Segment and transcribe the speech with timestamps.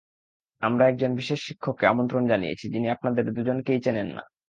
[0.61, 4.23] আমরা একজন বিশেষ শিক্ষককে আমন্ত্রণ জানিয়েছি, যিনি আপনাদের দুজনকেই চেনেন না।